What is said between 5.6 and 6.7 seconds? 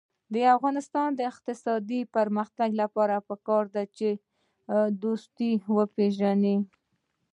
وپېژنو.